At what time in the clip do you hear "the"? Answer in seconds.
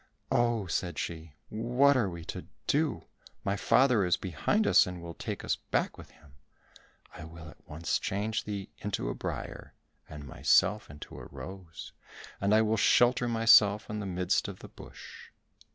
13.99-14.07, 14.57-14.69